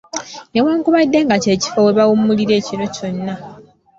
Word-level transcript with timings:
Newankubadde 0.53 1.17
nga 1.25 1.35
kye 1.43 1.53
kifo 1.61 1.79
we 1.85 1.91
bawummulira 1.97 2.53
ekiro 2.59 2.85
kyonna. 2.95 3.33